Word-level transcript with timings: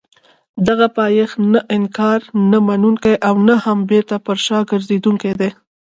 دغه 0.67 0.87
پایښت 0.97 1.35
نه 1.53 1.59
انکار 1.75 2.19
نه 2.51 2.57
منونکی 2.67 3.13
او 3.27 3.35
نه 3.47 3.55
هم 3.63 3.79
بېرته 3.91 4.15
پر 4.25 4.37
شا 4.45 4.59
ګرځېدونکی 4.71 5.33
دی. 5.39 5.49